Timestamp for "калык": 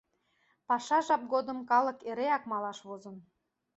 1.69-1.97